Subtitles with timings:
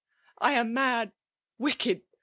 [0.39, 1.11] I am mad—
[1.59, 2.01] vicked!